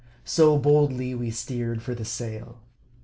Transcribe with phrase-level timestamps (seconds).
[0.25, 2.57] So, boldly we steer ed for the sail.